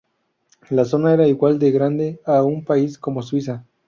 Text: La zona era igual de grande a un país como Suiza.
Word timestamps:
La 0.71 0.83
zona 0.83 1.13
era 1.13 1.27
igual 1.27 1.59
de 1.59 1.69
grande 1.71 2.21
a 2.25 2.41
un 2.41 2.65
país 2.65 2.97
como 2.97 3.21
Suiza. 3.21 3.67